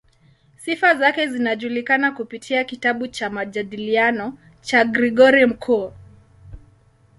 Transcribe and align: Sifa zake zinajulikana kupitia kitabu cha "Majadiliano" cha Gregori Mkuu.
Sifa 0.57 0.95
zake 0.95 1.27
zinajulikana 1.27 2.11
kupitia 2.11 2.63
kitabu 2.63 3.07
cha 3.07 3.29
"Majadiliano" 3.29 4.37
cha 4.61 4.85
Gregori 4.85 5.45
Mkuu. 5.45 5.91